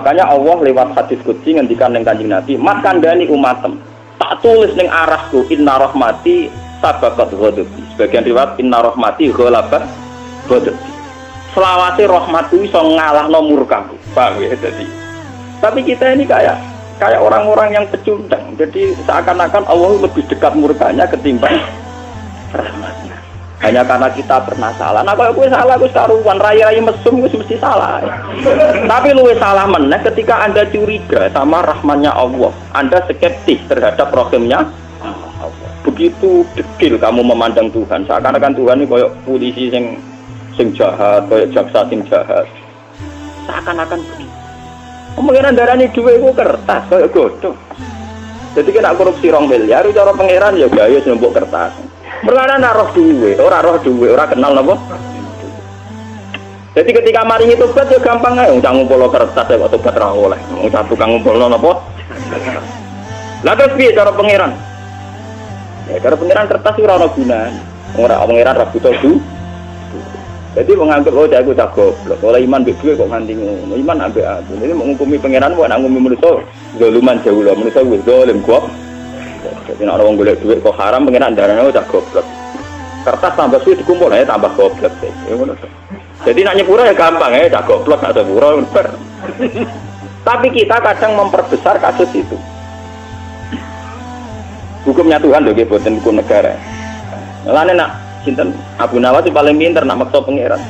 [0.00, 3.76] Makanya Allah lewat hadis kudsi ngendikan dengan kanjeng Nabi, "Mat kandhani umatem,
[4.16, 6.48] tak tulis ning arahku inna rahmati
[6.80, 9.84] sabakat ghadabi." Sebagian riwayat inna rahmati ghalabat
[10.48, 10.88] ghadabi.
[11.52, 13.92] Selawase rahmatku iso ngalahno murkaku.
[14.16, 14.88] Paham ya jadi.
[15.60, 16.56] Tapi kita ini kayak
[16.96, 18.56] kayak orang-orang yang pecundang.
[18.56, 21.60] Jadi seakan-akan Allah lebih dekat murkanya ketimbang
[22.56, 22.89] rahmatnya.
[23.60, 25.04] Hanya karena kita pernah salah.
[25.04, 28.00] Nah kalau gue salah, gue karuan raya-raya mesum, gue mesti salah.
[28.88, 32.52] Tapi lu salah mana ketika anda curiga sama rahmannya Allah.
[32.72, 34.64] Anda skeptis terhadap Allah.
[35.84, 38.08] Begitu dekil kamu memandang Tuhan.
[38.08, 39.96] Seakan-akan Tuhan ini kayak polisi yang
[40.56, 42.48] sing jahat, kayak jaksa sing jahat.
[43.44, 44.00] Seakan-akan.
[45.20, 47.52] Pengiran darah ini dua itu kertas, kayak godok.
[48.56, 51.89] Jadi kena korupsi rong miliar, cara pangeran ya gaya sembok kertas.
[52.20, 54.76] Perkara nak roh duwe, ora roh duwe, ora kenal napa?
[56.70, 60.38] Jadi ketika maringi tobat ya gampang ae wong ngumpul kertas ya tobat ra oleh.
[60.54, 61.82] Wong satu kang ngumpulno napa?
[63.42, 64.52] Lah terus piye cara pangeran?
[65.88, 67.58] Ya cara pangeran kertas ora ono gunane.
[67.98, 69.18] Ora pangeran ra butuh du.
[70.50, 72.18] Jadi menganggap oh jago tak goblok.
[72.22, 73.74] Oleh iman mbek kok nganti ngono.
[73.74, 74.52] Iman ambek aku.
[74.60, 76.30] Ini menghukumi pangeran kok nak ngumi manusa
[76.78, 77.54] zaluman jauh lah.
[77.58, 78.62] Manusa wis zalim kok.
[79.70, 82.26] Jadi nak orang golek duit kok haram pengen darahnya udah goblok.
[83.06, 85.12] Kertas tambah suwi dikumpul ya tambah goblok sih.
[85.30, 85.34] Ya.
[86.26, 88.86] Jadi nak nyepura ya gampang ya, dah goblok nak nyepura bener.
[90.26, 92.36] Tapi kita kadang memperbesar kasus itu.
[94.84, 96.56] Hukumnya Tuhan loh, buatan hukum negara.
[97.46, 97.90] Lainnya nak,
[98.24, 100.60] sinten Abu Nawas itu paling pinter nak maksa pangeran.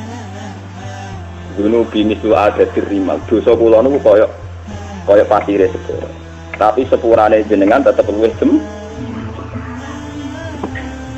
[1.59, 4.31] Dulu bini su ada terima, dosa pulau nu koyok
[5.03, 6.07] koyok pasir sepura.
[6.55, 8.61] Tapi sepurane jenengan tetap luwih jem.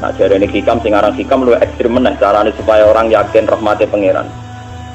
[0.04, 3.88] Nah jadi ini hikam sing aran hikam lu ekstrim meneh carane supaya orang yakin rahmati
[3.88, 4.28] pangeran.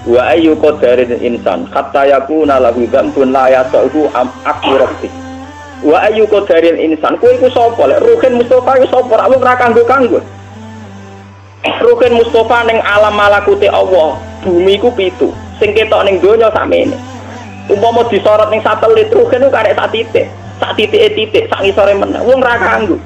[0.04, 5.08] Wa ayyu qadarin insan hatta yakuna lahu dzambun la yasahu am akurati.
[5.80, 9.56] Wa ayyu qadarin insan kuwi iku sapa lek Ruhin Mustafa iku sapa ora wong ra
[9.56, 10.20] kanggo-kanggo.
[11.64, 15.32] Ruhin Mustafa ning alam malakute Allah, bumi ku pitu.
[15.56, 17.00] Sing ketok ning donya sakmene.
[17.72, 20.28] Umpama disorot ning satelit Ruhin ku karek sak titik.
[20.60, 22.20] Sak titike titik, sak ngisore meneh.
[22.28, 23.00] Wong ra kanggo.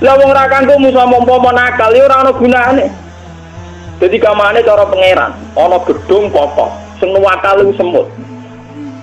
[0.00, 2.88] Lah wong ra kanggo musa umpama nakal ya ora ana gunane.
[4.00, 8.08] Jadi kamane cara pangeran, ana gedung pokok sing nuwakal semut.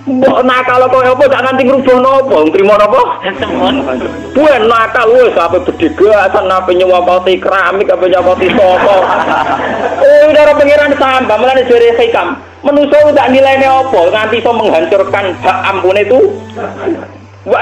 [0.08, 3.02] Mbok nakal kok apa gak nganti ngrubah napa, nrimo napa?
[4.34, 8.96] Buan nakal wis ape bedegasan ape nyewapati keramik ape nyewapati soto.
[10.02, 12.40] Oh, cara pangeran sambah mulane jere hikam.
[12.64, 16.18] Manusa tak nilainya apa nganti iso menghancurkan hak ampun itu.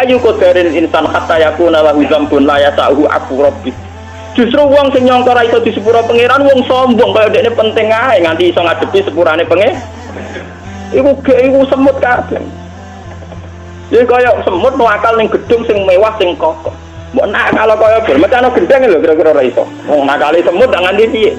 [0.06, 3.74] Ayu qadarin insan hatta yakuna lahu dzambun la yasahu aku rabbi.
[4.38, 8.54] Justru wong sing nyangka ra iso disepuro pangeran wong sombong kaya dekne penting ae nganti
[8.54, 9.74] iso ngadepi sepurane pengen.
[10.94, 12.38] Iku gek iku semut kabeh.
[13.90, 16.70] Ya kaya semut nuakal ning gedung sing mewah sing kokoh.
[17.10, 19.66] Mbok nakal kaya bel mecano gendeng lho kira-kira ora iso.
[19.90, 21.34] Wong nakali semut nganti piye?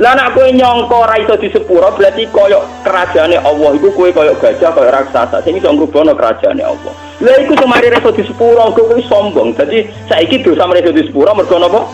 [0.00, 4.72] Lah nek kowe nyangka ora iso disepuro berarti kaya kerajaane Allah iku kowe kaya gajah
[4.72, 6.92] kaya raksasa sing iso ngrubono kerajaane Allah.
[7.20, 9.52] Lah iku semari iso disepuro kowe kuwi sombong.
[9.52, 11.84] Dadi saiki dosa mari iso disepuro mergo napa?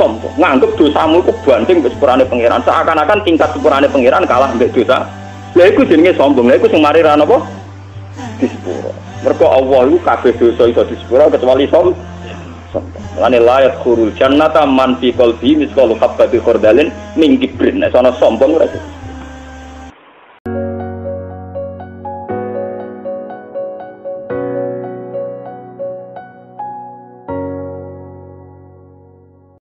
[0.00, 0.32] Sombong.
[0.40, 2.64] Nganggep dosamu iku banding mbek sepurane pangeran.
[2.64, 5.04] Seakan-akan tingkat sepurane pangeran kalah mbek dosa.
[5.52, 6.48] Lah iku jenenge sombong.
[6.48, 7.36] Lah iku sing mari ra napa?
[8.40, 8.96] Disepuro.
[9.20, 12.09] Mergo Allah iku kabeh dosa iso disepuro kecuali sombong.
[13.20, 17.82] Lane layat khurul jannata man fi qalbi misqalu habbati khardalin min kibrin.
[17.92, 18.66] Sono sombong ora